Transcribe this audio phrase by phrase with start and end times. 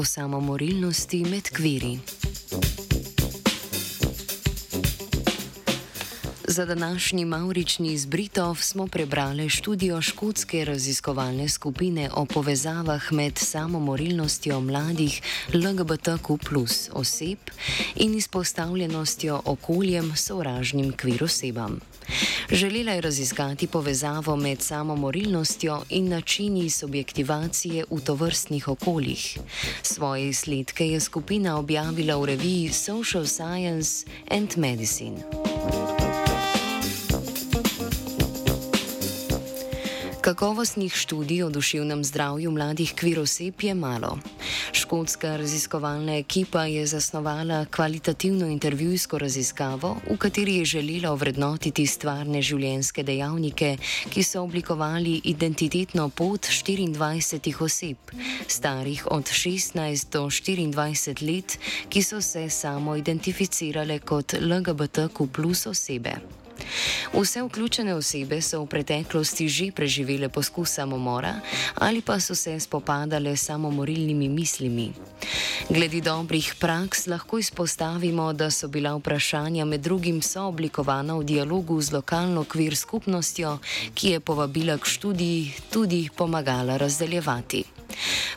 [0.00, 1.98] o samomorilnosti med kviri.
[6.44, 15.22] Za današnji maurični izbritov smo prebrali študijo škotske raziskovalne skupine o povezavah med samomorilnostjo mladih
[15.54, 17.38] LGBTQ plus oseb
[17.96, 21.80] in izpostavljenostjo okoljem sovražnim kvir osebam.
[22.50, 29.38] Želela je raziskati povezavo med samomorilnostjo in načini subjektivacije v tovrstnih okoljih.
[29.82, 35.16] Svoje izsledke je skupina objavila v reviji Social Science and Medicine.
[40.30, 44.18] Kakovostnih študij o duševnem zdravju mladih kviroseb je malo.
[44.72, 53.02] Škotska raziskovalna ekipa je zasnovala kvalitativno intervjujsko raziskavo, v kateri je želela ovrednotiti stvarne življenjske
[53.02, 53.76] dejavnike,
[54.10, 58.14] ki so oblikovali identitetno pot 24 oseb,
[58.46, 66.14] starih od 16 do 24 let, ki so se samo identificirale kot LGBTQ plus osebe.
[67.12, 71.40] Vse vključene osebe so v preteklosti že preživele poskus samomora
[71.74, 74.92] ali pa so se spopadale s samomorilnimi mislimi.
[75.70, 81.92] Glede dobrih praks lahko izpostavimo, da so bila vprašanja med drugim sooblikovana v dialogu z
[81.92, 83.58] lokalno kvir skupnostjo,
[83.94, 87.79] ki je povabila k študiji tudi pomagala razdeljevati.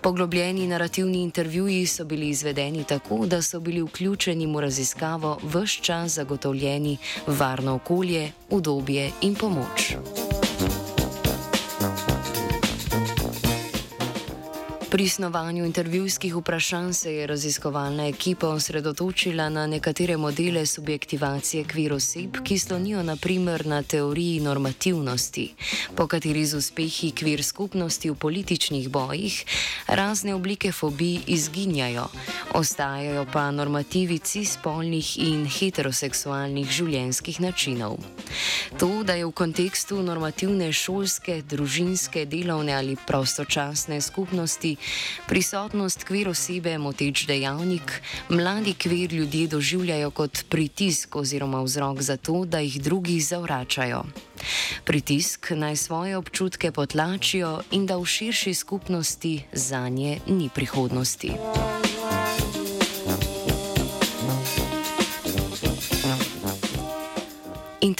[0.00, 6.12] Poglobljeni narativni intervjuji so bili izvedeni tako, da so bili vključeni v raziskavo vse čas
[6.12, 9.94] zagotovljeni varno okolje, udobje in pomoč.
[14.90, 22.36] Pri snovanju intervjujskih vprašanj se je raziskovalna ekipa osredotočila na nekatere modele subjektivacije kvir oseb,
[22.44, 25.54] ki slonijo naprimer na teoriji normativnosti,
[25.96, 29.44] po kateri z uspehi kvir skupnosti v političnih bojih
[29.86, 32.08] razne oblike fobij izginjajo,
[32.54, 37.96] ostajajo pa normativi cispolnih in heteroseksualnih življenjskih načinov.
[38.78, 44.76] To, da je v kontekstu normativne šolske, družinske, delovne ali prostočasne skupnosti
[45.26, 52.44] prisotnost kvir osebe moteč dejavnik, mladi kvir ljudje doživljajo kot pritisk oziroma vzrok za to,
[52.44, 54.04] da jih drugi zavračajo.
[54.84, 61.30] Pritisk naj svoje občutke potlačijo in da v širši skupnosti za nje ni prihodnosti.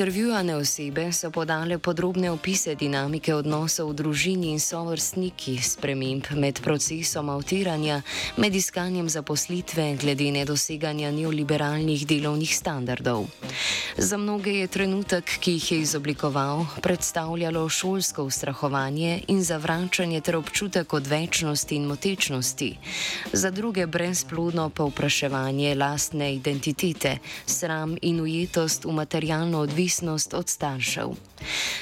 [0.00, 7.28] Intervjuvane osebe so podale podrobne opise dinamike odnosov v družini in sovrstniki, sprememb med procesom
[7.28, 8.00] avtiranja,
[8.40, 13.28] med iskanjem zaposlitve glede nedoseganja neoliberalnih delovnih standardov.
[13.96, 20.92] Za mnoge je trenutek, ki jih je izoblikoval, predstavljalo šolsko ustrahovanje in zavračanje ter občutek
[20.92, 22.76] odvečnosti in motečnosti,
[23.32, 31.10] za druge brezplodno povpraševanje lastne identitete, sram in ujetost v materialno odvisnost od staršev.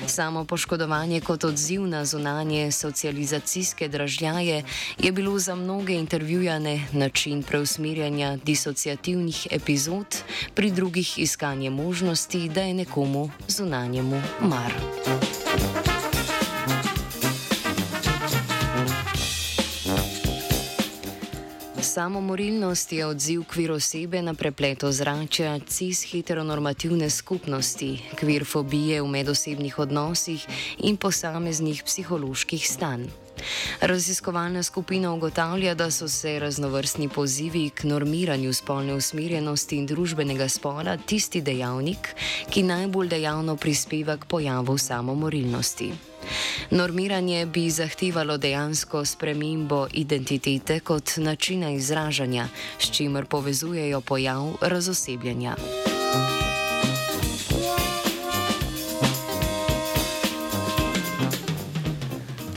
[0.07, 4.63] Samo poškodovanje kot odziv na zunanje socializacijske dražljaje
[4.99, 10.07] je bilo za mnoge intervjujane način preusmirjanja disociativnih epizod,
[10.55, 11.98] pri drugih iskanje možnosti,
[12.49, 14.73] da je nekomu zunanjemu mar.
[21.83, 30.47] Samomorilnost je odziv kvir osebe na preplet ozračja cis-heteronormativne skupnosti, kvir fobije v medosebnih odnosih
[30.79, 33.07] in posameznih psiholoških stanj.
[33.81, 40.97] Raziskovalna skupina ugotavlja, da so se raznovrstni pozivi k normiranju spolne usmerjenosti in družbenega spola
[40.97, 42.15] tisti dejavnik,
[42.51, 45.93] ki najbolj dejavno prispeva k pojavu samomorilnosti.
[46.71, 52.49] Normiranje bi zahtevalo dejansko spremembo identitete kot načina izražanja,
[52.79, 55.57] s čimer povezujejo pojav razosebljanja.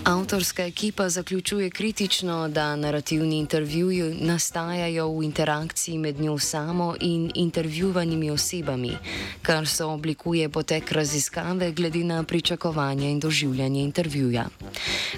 [0.04, 8.32] Avtorska ekipa zaključuje kritično, da narativni intervjuji nastajajo v interakciji med njo samo in intervjuvanimi
[8.32, 8.98] osebami,
[9.42, 14.46] kar so oblikuje potek raziskave glede na pričakovanje in doživljanje intervjuja.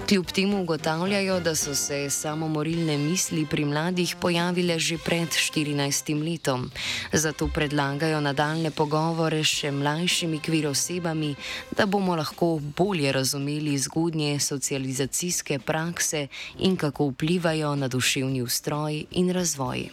[0.08, 6.70] Kljub temu ugotavljajo, da so se samomorilne misli pri mladih pojavile že pred 14 letom,
[7.12, 11.34] zato predlagajo nadaljne pogovore s še mlajšimi kvir osebami,
[11.76, 16.26] da bomo lahko bolje razumeli zgodnje socializacije civilizacijske prakse
[16.58, 19.88] in kako vplivajo na duševni ustroj in razvoj.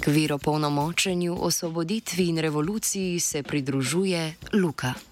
[0.00, 5.09] K viropolnomočenju, osvoboditvi in revoluciji se pridružuje Luka.